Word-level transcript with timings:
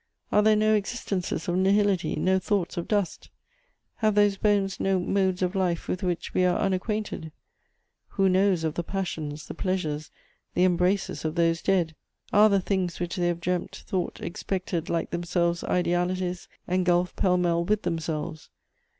Are 0.31 0.41
there 0.41 0.55
no 0.55 0.73
existences 0.73 1.47
of 1.47 1.57
nihility, 1.57 2.17
no 2.17 2.39
thoughts 2.39 2.75
of 2.75 2.87
dust? 2.87 3.29
Have 3.97 4.15
those 4.15 4.35
bones 4.35 4.79
no 4.79 4.99
modes 4.99 5.43
of 5.43 5.53
life 5.53 5.87
with 5.87 6.01
which 6.01 6.33
we 6.33 6.43
are 6.43 6.57
unacquainted? 6.59 7.31
Who 8.13 8.27
knows 8.27 8.63
of 8.63 8.73
the 8.73 8.83
passions, 8.83 9.45
the 9.47 9.53
pleasures, 9.53 10.09
the 10.55 10.63
embraces 10.63 11.23
of 11.23 11.35
those 11.35 11.61
dead? 11.61 11.93
Are 12.33 12.49
the 12.49 12.59
things 12.61 12.99
which 12.99 13.15
they 13.15 13.27
have 13.27 13.41
dreamt, 13.41 13.83
thought, 13.85 14.19
expected 14.21 14.89
like 14.89 15.11
themselves 15.11 15.63
idealities, 15.63 16.47
engulfed 16.67 17.15
pell 17.15 17.37
mell 17.37 17.63
with 17.63 17.83
themselves? 17.83 18.49